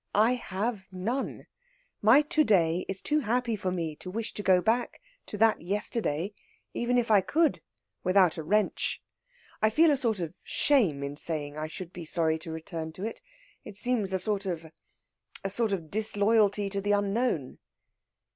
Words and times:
I 0.15 0.31
have 0.33 0.87
none. 0.91 1.45
My 2.01 2.23
to 2.23 2.43
day 2.43 2.85
is 2.89 3.03
too 3.03 3.19
happy 3.19 3.55
for 3.55 3.71
me 3.71 3.95
to 3.97 4.09
wish 4.09 4.33
to 4.33 4.41
go 4.41 4.59
back 4.59 4.99
to 5.27 5.37
that 5.37 5.61
yesterday, 5.61 6.33
even 6.73 6.97
if 6.97 7.11
I 7.11 7.21
could, 7.21 7.61
without 8.03 8.35
a 8.35 8.41
wrench. 8.41 8.99
I 9.61 9.69
feel 9.69 9.91
a 9.91 9.95
sort 9.97 10.19
of 10.19 10.33
shame 10.41 11.03
in 11.03 11.17
saying 11.17 11.55
I 11.55 11.67
should 11.67 11.93
be 11.93 12.05
sorry 12.05 12.39
to 12.39 12.51
return 12.51 12.91
to 12.93 13.05
it. 13.05 13.21
It 13.63 13.77
seems 13.77 14.11
a 14.11 14.17
sort 14.17 14.47
of... 14.47 14.71
a 15.43 15.51
sort 15.51 15.71
of 15.71 15.91
disloyalty 15.91 16.67
to 16.71 16.81
the 16.81 16.93
unknown." 16.93 17.59